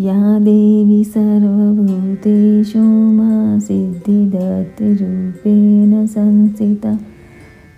[0.00, 4.30] या देवी सर्वभूतेषु मा सिद्धिदत्तरूपेण
[6.12, 6.92] संस्थिता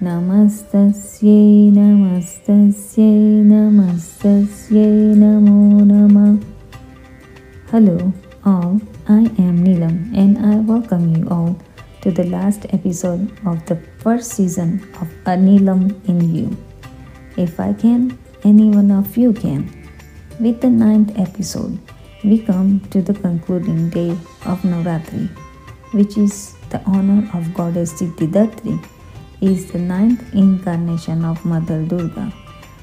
[0.06, 3.08] नमस्तस्यै नमस्तस्यै
[3.50, 4.92] नमस्तस्यै
[5.22, 6.36] नमो नमः
[7.72, 8.12] Hello
[8.46, 8.78] all,
[9.08, 11.56] I am Nilam, and I welcome you all
[12.02, 16.56] to the last episode of the first season of A Nilam in You.
[17.36, 19.66] If I can, any one of you can.
[20.38, 21.78] With the ninth episode,
[22.24, 24.10] we come to the concluding day
[24.46, 25.28] of Navratri,
[25.92, 28.82] which is the honor of Goddess Siddhidatri,
[29.42, 32.32] is the ninth incarnation of Mother Durga,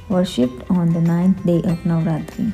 [0.10, 2.54] worshipped on the ninth day of Navratri.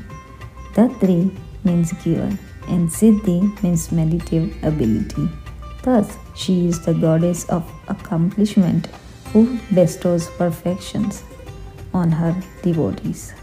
[0.74, 1.36] Dhatri
[1.66, 2.38] means giver
[2.70, 5.30] and Siddhi means meditative ability.
[5.84, 8.88] Thus, she is the goddess of accomplishment
[9.34, 11.24] who bestows perfections
[11.94, 13.34] on her devotees.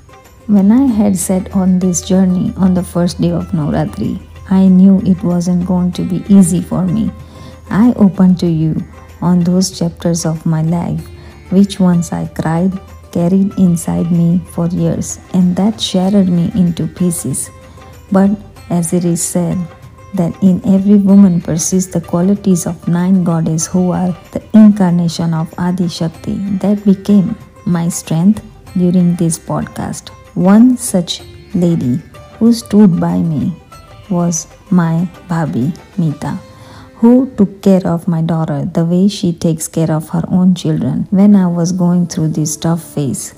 [0.47, 5.01] When I had set on this journey on the first day of Navratri, I knew
[5.01, 7.11] it wasn't going to be easy for me.
[7.71, 8.77] I opened to you
[9.23, 11.01] on those chapters of my life,
[11.49, 12.79] which once I cried,
[13.11, 17.51] carried inside me for years, and that shattered me into pieces.
[18.13, 18.31] But
[18.69, 19.57] as it is said,
[20.13, 25.55] that in every woman persists the qualities of nine goddesses who are the incarnation of
[25.57, 28.45] Adi Shakti that became my strength
[28.77, 30.11] during this podcast.
[30.35, 31.23] One such
[31.55, 32.03] lady
[32.41, 33.55] who stood by me
[34.11, 36.41] was my Bhabi Mita,
[36.97, 41.07] who took care of my daughter the way she takes care of her own children
[41.11, 43.33] when I was going through this tough phase.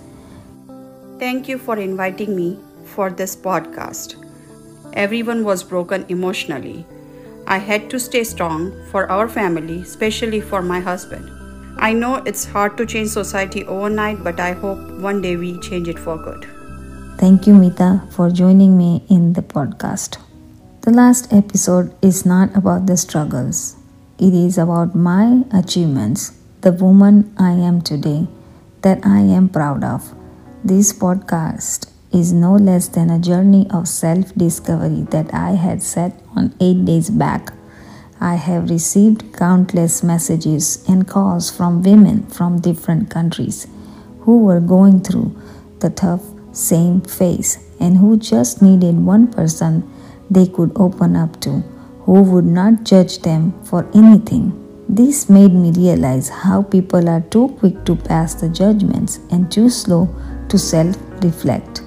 [1.19, 4.17] Thank you for inviting me for this podcast.
[4.95, 6.87] Everyone was broken emotionally.
[7.47, 11.31] I had to stay strong for our family, especially for my husband.
[11.77, 15.89] I know it's hard to change society overnight, but I hope one day we change
[15.89, 16.56] it for good.
[17.19, 20.19] Thank you, Mita, for joining me in the podcast.
[20.83, 23.77] The last episode is not about the struggles,
[24.19, 28.27] it is about my achievements, the woman I am today,
[28.83, 30.15] that I am proud of.
[30.63, 36.21] This podcast is no less than a journey of self discovery that I had set
[36.37, 37.53] on eight days back.
[38.21, 43.67] I have received countless messages and calls from women from different countries
[44.21, 45.35] who were going through
[45.81, 46.23] the tough
[46.57, 49.83] same face and who just needed one person
[50.31, 51.63] they could open up to
[52.07, 54.45] who would not judge them for anything.
[54.89, 59.69] This made me realize how people are too quick to pass the judgments and too
[59.69, 60.09] slow
[60.49, 61.83] to self reflect.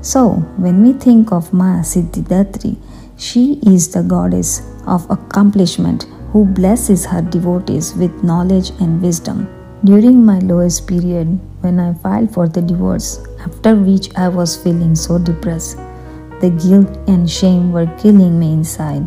[0.00, 0.30] So,
[0.64, 2.76] when we think of Ma Siddhidatri,
[3.16, 9.48] she is the goddess of accomplishment who blesses her devotees with knowledge and wisdom.
[9.84, 14.96] During my lowest period, when I filed for the divorce, after which I was feeling
[14.96, 15.76] so depressed,
[16.40, 19.06] the guilt and shame were killing me inside.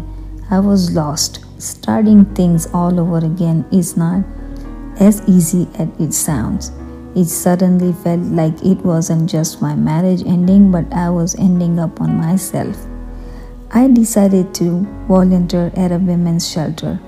[0.49, 1.45] I was lost.
[1.57, 4.23] Starting things all over again is not
[4.99, 6.71] as easy as it sounds.
[7.15, 11.99] It suddenly felt like it wasn't just my marriage ending, but I was ending up
[11.99, 12.77] on myself.
[13.71, 16.99] I decided to volunteer at a women's shelter.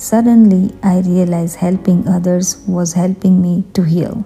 [0.00, 4.24] Suddenly, I realized helping others was helping me to heal.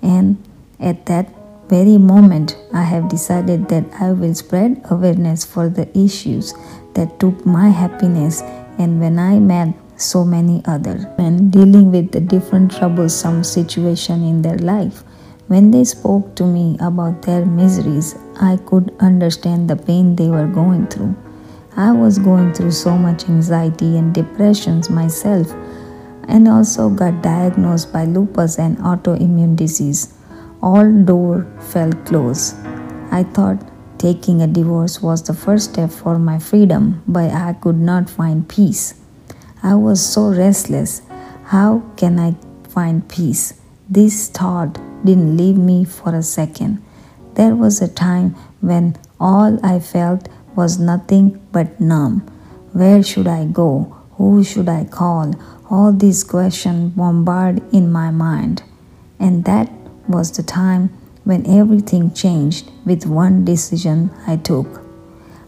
[0.00, 0.38] And
[0.80, 1.28] at that
[1.68, 6.54] very moment, I have decided that I will spread awareness for the issues
[6.94, 8.40] that took my happiness.
[8.78, 14.40] And when I met so many others when dealing with the different troublesome situation in
[14.40, 15.04] their life,
[15.48, 20.46] when they spoke to me about their miseries, I could understand the pain they were
[20.46, 21.14] going through.
[21.76, 25.52] I was going through so much anxiety and depressions myself
[26.28, 30.14] and also got diagnosed by lupus and autoimmune disease.
[30.62, 32.56] All door fell closed.
[33.10, 33.58] I thought
[33.98, 38.48] taking a divorce was the first step for my freedom, but I could not find
[38.48, 38.94] peace.
[39.62, 41.02] I was so restless.
[41.46, 42.34] How can I
[42.68, 43.54] find peace?
[43.88, 46.82] This thought didn't leave me for a second.
[47.34, 52.20] There was a time when all I felt was nothing but numb.
[52.72, 53.96] Where should I go?
[54.16, 55.34] Who should I call?
[55.70, 58.62] All these questions bombard in my mind.
[59.18, 59.70] And that
[60.08, 60.90] was the time
[61.24, 64.82] when everything changed with one decision I took.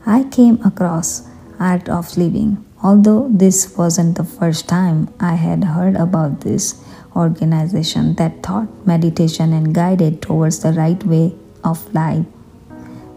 [0.07, 1.29] I came across
[1.59, 2.65] Art of Living.
[2.83, 6.83] Although this wasn't the first time I had heard about this
[7.15, 12.27] organization that taught meditation and guided towards the right way of life.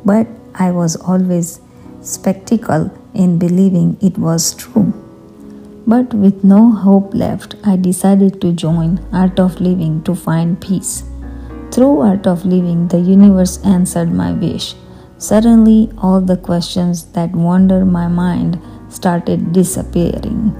[0.03, 1.59] But I was always
[2.05, 4.93] skeptical in believing it was true.
[5.87, 11.03] But with no hope left, I decided to join Art of Living to find peace.
[11.71, 14.75] Through Art of Living, the universe answered my wish.
[15.17, 18.59] Suddenly, all the questions that wander my mind
[18.89, 20.53] started disappearing.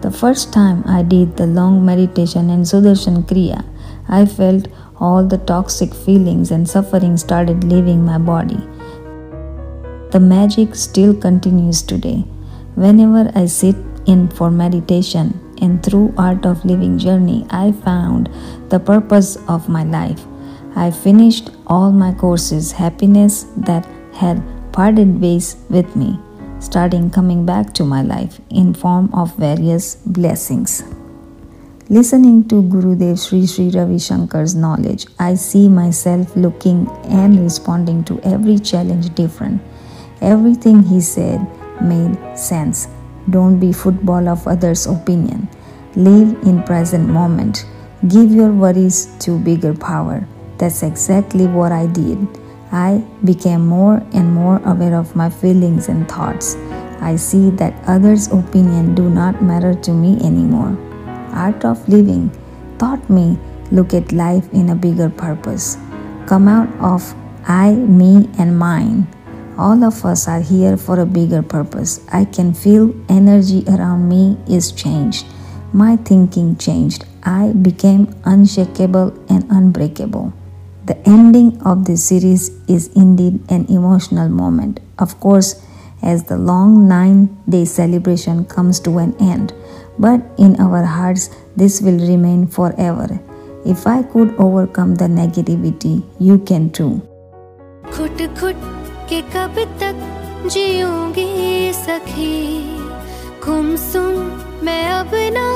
[0.00, 3.64] The first time I did the long meditation in Sudarshan Kriya,
[4.08, 4.68] I felt
[4.98, 8.60] all the toxic feelings and suffering started leaving my body.
[10.10, 12.24] The magic still continues today.
[12.74, 13.76] Whenever I sit
[14.06, 18.28] in for meditation and through art of living journey, I found
[18.70, 20.26] the purpose of my life.
[20.74, 24.42] I finished all my courses, happiness that had
[24.72, 26.18] parted ways with me,
[26.58, 30.82] starting coming back to my life in form of various blessings.
[31.88, 38.20] Listening to Gurudev Sri Sri Ravi Shankar's knowledge, I see myself looking and responding to
[38.22, 39.60] every challenge different.
[40.20, 41.40] Everything he said
[41.80, 42.88] made sense.
[43.28, 45.48] Don't be football of others' opinion.
[45.96, 47.64] Live in present moment.
[48.06, 50.26] Give your worries to bigger power.
[50.58, 52.20] That's exactly what I did.
[52.70, 56.54] I became more and more aware of my feelings and thoughts.
[57.00, 60.76] I see that others' opinion do not matter to me anymore.
[61.32, 62.30] Art of living
[62.78, 63.38] taught me
[63.72, 65.78] look at life in a bigger purpose.
[66.26, 67.14] Come out of
[67.48, 69.08] I, me, and mine
[69.60, 72.00] all of us are here for a bigger purpose.
[72.10, 75.26] I can feel energy around me is changed.
[75.72, 77.04] My thinking changed.
[77.22, 80.32] I became unshakable and unbreakable.
[80.86, 84.80] The ending of this series is indeed an emotional moment.
[84.98, 85.62] Of course,
[86.02, 89.52] as the long nine day celebration comes to an end,
[89.98, 93.20] but in our hearts, this will remain forever.
[93.66, 97.02] If I could overcome the negativity, you can too.
[99.10, 102.62] कि कब तक जियूँगी सखी।
[103.46, 104.14] गुमसुम
[104.64, 105.46] मैं अब ना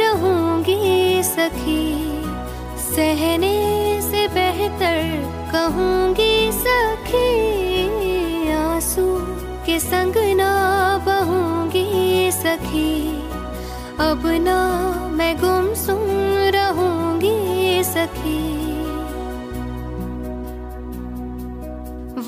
[0.00, 2.22] रहूँगी सखी।
[2.94, 5.00] सहने से बेहतर
[5.52, 7.28] कहूँगी सखी,
[8.52, 9.06] आँसू
[9.66, 10.52] के संग ना
[11.06, 13.18] बहूँगी सखी।
[14.00, 14.58] अब ना
[15.12, 16.06] मैं गुमसुम
[16.54, 18.62] रहूँगी सखी।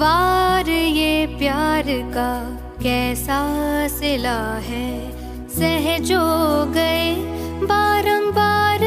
[0.00, 0.33] ये
[1.26, 3.38] प्यार का कैसा
[3.88, 5.10] सिला है?
[5.48, 6.20] सहजो
[6.64, 7.14] गए,
[7.62, 8.80] बारंबार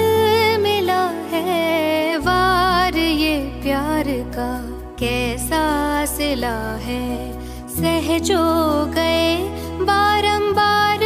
[0.60, 4.70] मिला है। वार ये प्यार का
[5.00, 7.32] कैसा सिला है?
[7.70, 8.44] सहजो
[8.86, 9.38] गए,
[9.82, 11.00] बारंबार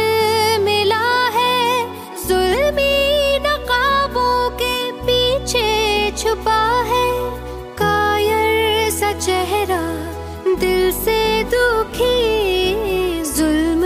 [0.60, 1.86] मिला है।
[2.28, 7.30] जुल्मी नकाबों के पीछे छुपा है।
[7.72, 10.12] कायर सा चेहरा
[10.60, 12.14] दिल से दुखी
[13.36, 13.82] जुल्म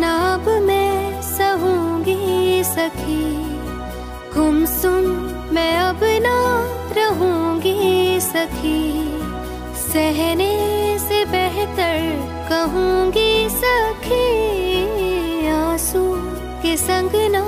[0.00, 3.24] नाब मैं सहूँगी सखी।
[4.34, 5.04] गुमसुम
[5.54, 6.36] मैं अब ना
[6.98, 8.82] रहूँगी सखी।
[9.92, 10.52] सहने
[10.98, 11.98] से बेहतर
[12.48, 14.26] कहूँगी सखी,
[15.48, 16.04] आँसू
[16.62, 17.44] के संग ना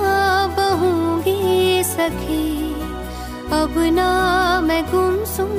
[0.58, 2.72] बहूँगी सखी।
[3.52, 4.10] अब ना
[4.60, 5.52] मैं गुमसुम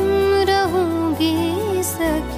[0.50, 2.33] रहूँगी सखी।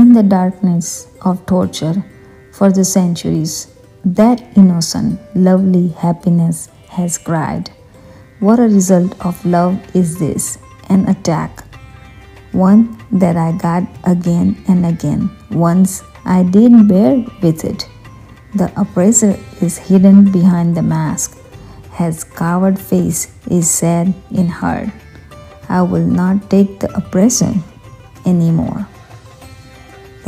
[0.00, 2.02] In the darkness of torture
[2.52, 3.68] for the centuries,
[4.02, 7.68] that innocent, lovely happiness has cried.
[8.38, 10.56] What a result of love is this
[10.88, 11.62] an attack,
[12.52, 15.28] one that I got again and again.
[15.50, 17.86] Once I did bear with it.
[18.54, 21.36] The oppressor is hidden behind the mask.
[21.92, 24.88] His coward face is sad in heart.
[25.68, 27.62] I will not take the oppression
[28.24, 28.88] anymore.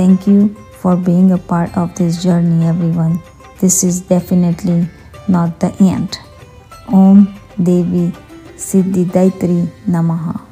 [0.02, 0.48] Thank you
[0.80, 3.22] for being a part of this journey, everyone.
[3.60, 4.88] This is definitely
[5.28, 6.18] not the end.
[6.88, 8.10] Om Devi
[8.56, 10.51] Siddhidatri Namaha.